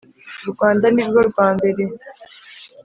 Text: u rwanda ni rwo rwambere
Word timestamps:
u 0.47 0.47
rwanda 0.51 0.85
ni 0.93 1.03
rwo 1.07 1.19
rwambere 1.29 1.83